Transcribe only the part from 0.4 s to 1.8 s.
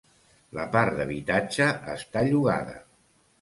La part d'habitatge